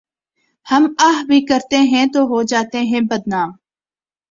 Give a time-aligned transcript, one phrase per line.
[0.67, 3.49] ہم آہ بھی کرتے ہیں تو ہو جاتے ہیں بدنام۔